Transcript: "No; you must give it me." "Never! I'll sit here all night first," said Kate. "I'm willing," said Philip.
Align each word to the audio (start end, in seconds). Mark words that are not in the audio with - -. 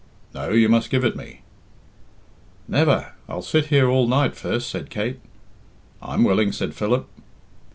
"No; 0.33 0.49
you 0.49 0.67
must 0.67 0.89
give 0.89 1.05
it 1.05 1.15
me." 1.15 1.41
"Never! 2.67 3.13
I'll 3.29 3.43
sit 3.43 3.67
here 3.67 3.87
all 3.87 4.07
night 4.07 4.35
first," 4.35 4.67
said 4.67 4.89
Kate. 4.89 5.19
"I'm 6.01 6.23
willing," 6.23 6.51
said 6.51 6.73
Philip. 6.73 7.07